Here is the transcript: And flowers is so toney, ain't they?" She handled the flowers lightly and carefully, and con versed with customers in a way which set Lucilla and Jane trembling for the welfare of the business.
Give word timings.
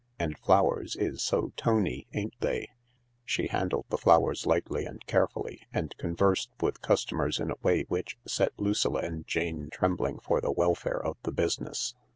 And 0.17 0.35
flowers 0.39 0.95
is 0.95 1.21
so 1.21 1.53
toney, 1.55 2.07
ain't 2.11 2.33
they?" 2.39 2.69
She 3.23 3.49
handled 3.49 3.85
the 3.89 3.99
flowers 3.99 4.47
lightly 4.47 4.83
and 4.83 5.05
carefully, 5.05 5.61
and 5.71 5.95
con 5.99 6.15
versed 6.15 6.49
with 6.59 6.81
customers 6.81 7.39
in 7.39 7.51
a 7.51 7.55
way 7.61 7.83
which 7.83 8.17
set 8.25 8.53
Lucilla 8.57 9.01
and 9.01 9.27
Jane 9.27 9.69
trembling 9.71 10.17
for 10.17 10.41
the 10.41 10.51
welfare 10.51 10.99
of 11.03 11.17
the 11.21 11.31
business. 11.31 11.93